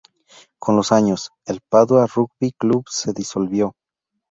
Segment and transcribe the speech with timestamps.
[0.57, 3.75] Con los años, el Padua Rugby Club se disolvió.